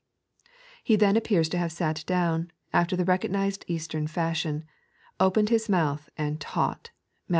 [0.83, 4.65] He then appears to have sat down, after the recognised Eastern fashion,
[5.19, 7.29] opened His mouth, and taught (Matt.